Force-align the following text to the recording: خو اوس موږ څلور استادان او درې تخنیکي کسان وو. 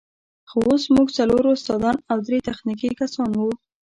خو 0.49 0.57
اوس 0.67 0.83
موږ 0.95 1.07
څلور 1.17 1.43
استادان 1.53 1.97
او 2.11 2.17
درې 2.27 2.37
تخنیکي 2.49 2.89
کسان 2.99 3.29
وو. 3.37 3.49